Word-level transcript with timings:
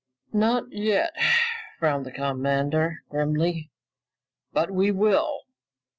"Not 0.33 0.71
yet," 0.71 1.13
frowned 1.77 2.07
the 2.07 2.11
commander 2.11 3.03
grimly, 3.11 3.69
"but 4.51 4.71
we 4.71 4.89
will! 4.89 5.41